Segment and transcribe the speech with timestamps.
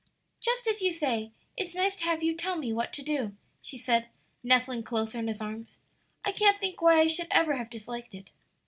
[0.39, 3.77] "Just as you say; it's nice to have you tell me what to do," she
[3.77, 4.07] said,
[4.41, 5.77] nestling closer in his arms.
[6.25, 8.31] "I can't think why I should ever have disliked it."